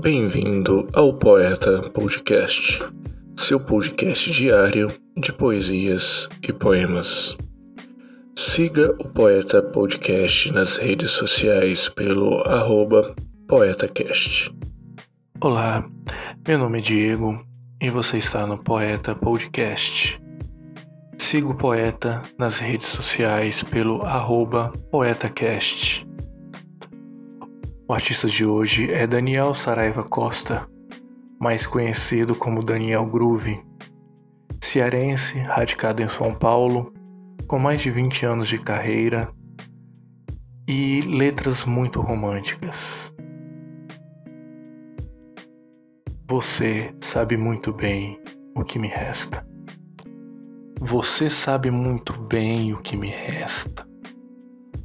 Bem-vindo 0.00 0.88
ao 0.92 1.14
Poeta 1.14 1.80
Podcast, 1.90 2.80
seu 3.36 3.58
podcast 3.58 4.30
diário 4.30 4.92
de 5.16 5.32
poesias 5.32 6.28
e 6.42 6.52
poemas. 6.52 7.36
Siga 8.36 8.92
o 8.98 9.08
Poeta 9.08 9.62
Podcast 9.62 10.52
nas 10.52 10.76
redes 10.76 11.12
sociais 11.12 11.88
pelo 11.88 12.40
arroba 12.42 13.14
PoetaCast. 13.48 14.50
Olá, 15.40 15.88
meu 16.46 16.58
nome 16.58 16.78
é 16.78 16.82
Diego 16.82 17.40
e 17.80 17.88
você 17.88 18.18
está 18.18 18.46
no 18.46 18.58
Poeta 18.58 19.14
Podcast. 19.14 20.20
Siga 21.18 21.48
o 21.48 21.54
Poeta 21.54 22.20
nas 22.38 22.58
redes 22.58 22.88
sociais 22.88 23.62
pelo 23.62 24.02
arroba 24.02 24.72
PoetaCast. 24.90 26.06
O 27.86 27.92
artista 27.92 28.26
de 28.26 28.46
hoje 28.46 28.90
é 28.90 29.06
Daniel 29.06 29.52
Saraiva 29.52 30.02
Costa, 30.02 30.66
mais 31.38 31.66
conhecido 31.66 32.34
como 32.34 32.64
Daniel 32.64 33.04
Groove. 33.04 33.60
Cearense, 34.58 35.38
radicado 35.40 36.00
em 36.00 36.08
São 36.08 36.34
Paulo, 36.34 36.94
com 37.46 37.58
mais 37.58 37.82
de 37.82 37.90
20 37.90 38.24
anos 38.24 38.48
de 38.48 38.56
carreira 38.56 39.30
e 40.66 41.02
letras 41.02 41.66
muito 41.66 42.00
românticas. 42.00 43.12
Você 46.26 46.94
sabe 47.02 47.36
muito 47.36 47.70
bem 47.70 48.18
o 48.56 48.64
que 48.64 48.78
me 48.78 48.88
resta. 48.88 49.46
Você 50.80 51.28
sabe 51.28 51.70
muito 51.70 52.14
bem 52.14 52.72
o 52.72 52.78
que 52.78 52.96
me 52.96 53.10
resta. 53.10 53.86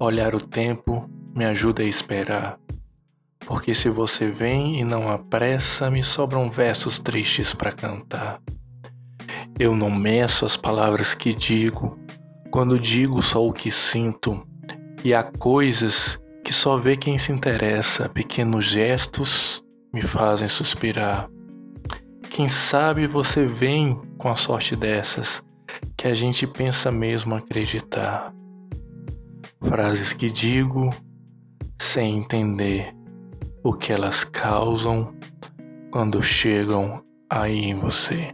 Olhar 0.00 0.34
o 0.34 0.44
tempo 0.44 1.08
me 1.32 1.44
ajuda 1.44 1.84
a 1.84 1.86
esperar 1.86 2.58
porque 3.50 3.74
se 3.74 3.90
você 3.90 4.30
vem 4.30 4.80
e 4.80 4.84
não 4.84 5.10
apressa, 5.10 5.90
me 5.90 6.04
sobram 6.04 6.48
versos 6.48 7.00
tristes 7.00 7.52
para 7.52 7.72
cantar. 7.72 8.40
Eu 9.58 9.74
não 9.74 9.90
meço 9.90 10.44
as 10.44 10.56
palavras 10.56 11.16
que 11.16 11.34
digo, 11.34 11.98
quando 12.52 12.78
digo 12.78 13.20
só 13.20 13.44
o 13.44 13.52
que 13.52 13.68
sinto, 13.68 14.40
e 15.02 15.12
há 15.12 15.24
coisas 15.24 16.16
que 16.44 16.52
só 16.52 16.76
vê 16.76 16.96
quem 16.96 17.18
se 17.18 17.32
interessa, 17.32 18.08
pequenos 18.08 18.66
gestos 18.66 19.60
me 19.92 20.00
fazem 20.00 20.46
suspirar. 20.46 21.28
Quem 22.30 22.48
sabe 22.48 23.08
você 23.08 23.46
vem 23.46 24.00
com 24.16 24.28
a 24.28 24.36
sorte 24.36 24.76
dessas 24.76 25.42
que 25.96 26.06
a 26.06 26.14
gente 26.14 26.46
pensa 26.46 26.92
mesmo 26.92 27.34
acreditar. 27.34 28.32
Frases 29.60 30.12
que 30.12 30.30
digo 30.30 30.94
sem 31.80 32.18
entender 32.18 32.99
o 33.62 33.72
que 33.72 33.92
elas 33.92 34.24
causam 34.24 35.14
quando 35.90 36.22
chegam 36.22 37.02
aí 37.28 37.70
em 37.70 37.74
você. 37.74 38.32